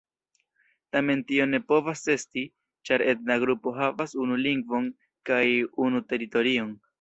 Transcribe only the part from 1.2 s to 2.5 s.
tio ne povas esti,